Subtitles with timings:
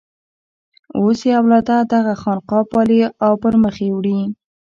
[0.99, 4.19] اوس یې اولاده دغه خانقاه پالي او پر مخ یې وړي.